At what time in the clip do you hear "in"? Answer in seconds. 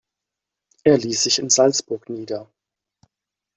1.37-1.51